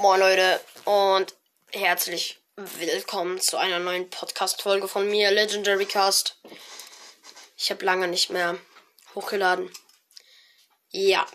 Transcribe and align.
Moin 0.00 0.20
Leute 0.20 0.60
und 0.84 1.34
herzlich 1.72 2.38
willkommen 2.54 3.40
zu 3.40 3.56
einer 3.56 3.80
neuen 3.80 4.08
Podcast-Folge 4.08 4.86
von 4.86 5.10
mir, 5.10 5.32
Legendary 5.32 5.86
Cast. 5.86 6.36
Ich 7.56 7.68
habe 7.72 7.84
lange 7.84 8.06
nicht 8.06 8.30
mehr 8.30 8.56
hochgeladen. 9.16 9.68
Ja, 10.90 11.26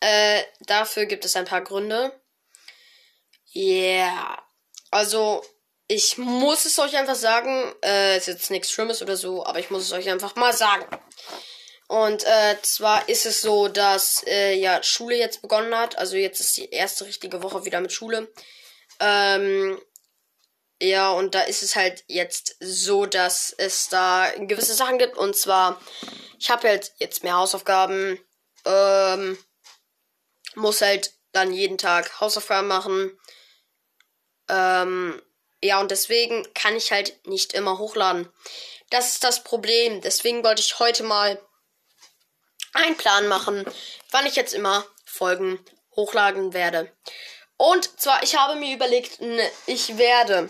äh, 0.00 0.42
dafür 0.60 1.04
gibt 1.04 1.26
es 1.26 1.36
ein 1.36 1.44
paar 1.44 1.60
Gründe. 1.60 2.18
Ja, 3.48 3.62
yeah. 3.62 4.42
also 4.90 5.44
ich 5.86 6.16
muss 6.16 6.64
es 6.64 6.78
euch 6.78 6.96
einfach 6.96 7.16
sagen. 7.16 7.74
Äh, 7.84 8.16
ist 8.16 8.28
jetzt 8.28 8.50
nichts 8.50 8.70
Schlimmes 8.70 9.02
oder 9.02 9.18
so, 9.18 9.44
aber 9.44 9.58
ich 9.58 9.68
muss 9.68 9.82
es 9.82 9.92
euch 9.92 10.08
einfach 10.08 10.36
mal 10.36 10.54
sagen. 10.54 10.86
Und 11.88 12.24
äh, 12.24 12.56
zwar 12.62 13.08
ist 13.08 13.26
es 13.26 13.42
so, 13.42 13.68
dass 13.68 14.24
äh, 14.26 14.54
ja 14.54 14.82
Schule 14.82 15.16
jetzt 15.16 15.42
begonnen 15.42 15.76
hat. 15.76 15.96
Also 15.98 16.16
jetzt 16.16 16.40
ist 16.40 16.56
die 16.56 16.70
erste 16.70 17.06
richtige 17.06 17.42
Woche 17.42 17.64
wieder 17.64 17.80
mit 17.80 17.92
Schule. 17.92 18.28
Ähm, 18.98 19.80
ja, 20.80 21.10
und 21.12 21.34
da 21.34 21.42
ist 21.42 21.62
es 21.62 21.76
halt 21.76 22.04
jetzt 22.08 22.56
so, 22.60 23.06
dass 23.06 23.54
es 23.56 23.88
da 23.88 24.30
gewisse 24.36 24.74
Sachen 24.74 24.98
gibt. 24.98 25.16
Und 25.16 25.36
zwar, 25.36 25.80
ich 26.38 26.50
habe 26.50 26.68
halt 26.68 26.92
jetzt 26.98 27.22
mehr 27.22 27.36
Hausaufgaben. 27.36 28.18
Ähm, 28.64 29.38
muss 30.54 30.82
halt 30.82 31.12
dann 31.32 31.52
jeden 31.52 31.78
Tag 31.78 32.20
Hausaufgaben 32.20 32.66
machen. 32.66 33.16
Ähm, 34.48 35.22
ja, 35.62 35.80
und 35.80 35.90
deswegen 35.90 36.46
kann 36.54 36.76
ich 36.76 36.92
halt 36.92 37.26
nicht 37.26 37.52
immer 37.52 37.78
hochladen. 37.78 38.28
Das 38.90 39.10
ist 39.10 39.24
das 39.24 39.44
Problem. 39.44 40.00
Deswegen 40.00 40.44
wollte 40.44 40.62
ich 40.62 40.78
heute 40.78 41.04
mal 41.04 41.40
einen 42.76 42.96
Plan 42.96 43.28
machen, 43.28 43.64
wann 44.10 44.26
ich 44.26 44.36
jetzt 44.36 44.54
immer 44.54 44.84
Folgen 45.04 45.58
hochladen 45.96 46.52
werde. 46.52 46.90
Und 47.56 48.00
zwar, 48.00 48.22
ich 48.22 48.36
habe 48.36 48.56
mir 48.56 48.74
überlegt, 48.74 49.18
ich 49.66 49.96
werde 49.96 50.48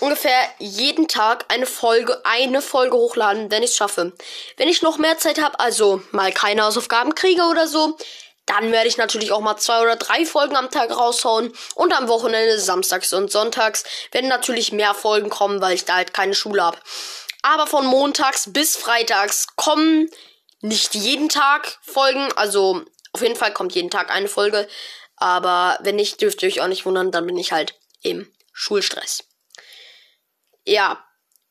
ungefähr 0.00 0.38
jeden 0.58 1.08
Tag 1.08 1.46
eine 1.48 1.66
Folge, 1.66 2.20
eine 2.24 2.62
Folge 2.62 2.96
hochladen, 2.96 3.50
wenn 3.50 3.62
ich 3.62 3.70
es 3.70 3.76
schaffe. 3.76 4.12
Wenn 4.56 4.68
ich 4.68 4.82
noch 4.82 4.98
mehr 4.98 5.18
Zeit 5.18 5.40
habe, 5.40 5.58
also 5.58 6.02
mal 6.12 6.32
keine 6.32 6.62
Hausaufgaben 6.62 7.14
kriege 7.14 7.42
oder 7.42 7.66
so, 7.66 7.96
dann 8.46 8.72
werde 8.72 8.88
ich 8.88 8.98
natürlich 8.98 9.32
auch 9.32 9.40
mal 9.40 9.56
zwei 9.56 9.80
oder 9.80 9.96
drei 9.96 10.26
Folgen 10.26 10.56
am 10.56 10.70
Tag 10.70 10.96
raushauen. 10.96 11.52
Und 11.74 11.92
am 11.92 12.08
Wochenende, 12.08 12.58
samstags 12.60 13.12
und 13.12 13.32
sonntags, 13.32 13.84
werden 14.12 14.28
natürlich 14.28 14.70
mehr 14.70 14.94
Folgen 14.94 15.30
kommen, 15.30 15.60
weil 15.60 15.74
ich 15.74 15.86
da 15.86 15.96
halt 15.96 16.12
keine 16.12 16.34
Schule 16.34 16.62
habe. 16.62 16.78
Aber 17.42 17.66
von 17.66 17.86
montags 17.86 18.52
bis 18.52 18.76
freitags 18.76 19.48
kommen 19.56 20.10
nicht 20.64 20.94
jeden 20.94 21.28
Tag 21.28 21.78
Folgen. 21.82 22.32
Also 22.36 22.82
auf 23.12 23.20
jeden 23.20 23.36
Fall 23.36 23.52
kommt 23.52 23.74
jeden 23.74 23.90
Tag 23.90 24.10
eine 24.10 24.28
Folge. 24.28 24.66
Aber 25.16 25.78
wenn 25.82 25.96
nicht, 25.96 26.20
dürft 26.20 26.42
ihr 26.42 26.48
euch 26.48 26.60
auch 26.60 26.68
nicht 26.68 26.86
wundern, 26.86 27.12
dann 27.12 27.26
bin 27.26 27.36
ich 27.36 27.52
halt 27.52 27.78
im 28.02 28.26
Schulstress. 28.52 29.24
Ja, 30.64 31.04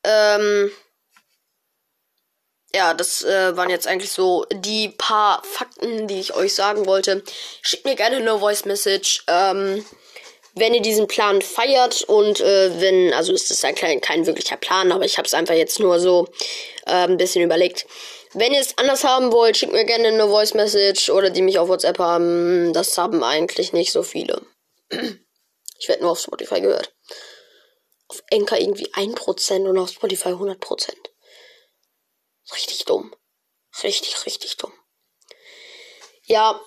ähm, 0.03 0.71
ja, 2.75 2.95
das 2.95 3.23
äh, 3.23 3.55
waren 3.55 3.69
jetzt 3.69 3.87
eigentlich 3.87 4.11
so 4.11 4.45
die 4.51 4.89
paar 4.89 5.43
Fakten, 5.43 6.07
die 6.07 6.19
ich 6.19 6.33
euch 6.33 6.55
sagen 6.55 6.87
wollte. 6.87 7.23
Schickt 7.61 7.85
mir 7.85 7.95
gerne 7.95 8.17
eine 8.17 8.39
Voice 8.39 8.65
Message, 8.65 9.23
ähm, 9.27 9.85
wenn 10.55 10.73
ihr 10.73 10.81
diesen 10.81 11.07
Plan 11.07 11.41
feiert 11.41 12.01
und 12.01 12.41
äh, 12.41 12.81
wenn, 12.81 13.13
also 13.13 13.31
ist 13.31 13.51
das 13.51 13.63
ein 13.63 13.75
klein, 13.75 14.01
kein 14.01 14.25
wirklicher 14.25 14.57
Plan, 14.57 14.91
aber 14.91 15.05
ich 15.05 15.17
habe 15.17 15.27
es 15.27 15.35
einfach 15.35 15.55
jetzt 15.55 15.79
nur 15.79 15.99
so 15.99 16.27
äh, 16.87 17.07
ein 17.07 17.17
bisschen 17.17 17.43
überlegt. 17.43 17.85
Wenn 18.33 18.53
ihr 18.53 18.61
es 18.61 18.77
anders 18.77 19.03
haben 19.03 19.31
wollt, 19.31 19.57
schickt 19.57 19.73
mir 19.73 19.85
gerne 19.85 20.07
eine 20.07 20.27
Voice 20.27 20.55
Message 20.55 21.09
oder 21.09 21.29
die 21.29 21.41
mich 21.41 21.59
auf 21.59 21.69
WhatsApp 21.69 21.99
haben. 21.99 22.73
Das 22.73 22.97
haben 22.97 23.23
eigentlich 23.23 23.73
nicht 23.73 23.91
so 23.91 24.03
viele. 24.03 24.41
Ich 25.79 25.89
werde 25.89 26.03
nur 26.03 26.11
auf 26.11 26.21
Spotify 26.21 26.61
gehört. 26.61 26.95
Auf 28.07 28.23
Enka 28.29 28.55
irgendwie 28.55 28.87
1% 28.93 29.67
und 29.67 29.77
auf 29.77 29.89
Spotify 29.89 30.29
100%. 30.29 30.93
Richtig 32.53 32.85
dumm. 32.85 33.13
Richtig, 33.83 34.25
richtig 34.25 34.55
dumm. 34.55 34.71
Ja, 36.23 36.61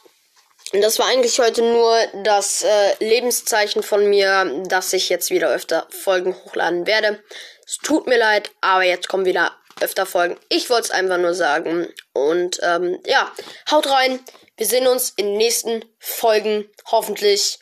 das 0.73 0.99
war 0.99 1.07
eigentlich 1.07 1.39
heute 1.39 1.63
nur 1.63 1.97
das 2.25 2.63
äh, 2.63 2.95
Lebenszeichen 3.03 3.83
von 3.83 4.07
mir, 4.07 4.65
dass 4.69 4.93
ich 4.93 5.09
jetzt 5.09 5.31
wieder 5.31 5.49
öfter 5.49 5.87
Folgen 5.89 6.35
hochladen 6.45 6.87
werde. 6.87 7.23
Es 7.65 7.79
tut 7.79 8.07
mir 8.07 8.19
leid, 8.19 8.51
aber 8.61 8.83
jetzt 8.83 9.09
kommen 9.09 9.25
wieder 9.25 9.57
öfter 9.81 10.07
Folgen. 10.07 10.39
Ich 10.49 10.71
wollte 10.71 10.85
es 10.85 10.91
einfach 10.91 11.19
nur 11.19 11.35
sagen. 11.35 11.93
Und 12.13 12.59
ähm, 12.63 13.01
ja, 13.07 13.33
haut 13.71 13.89
rein. 13.89 14.21
Wir 14.57 14.67
sehen 14.67 14.87
uns 14.87 15.11
in 15.11 15.27
den 15.27 15.37
nächsten 15.37 15.85
Folgen. 15.99 16.69
Hoffentlich. 16.91 17.59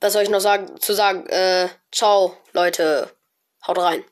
Was 0.00 0.12
soll 0.12 0.22
ich 0.22 0.30
noch 0.30 0.40
sagen, 0.40 0.80
zu 0.80 0.92
sagen? 0.92 1.26
Äh, 1.28 1.68
ciao, 1.90 2.36
Leute. 2.52 3.10
Haut 3.66 3.78
rein. 3.78 4.04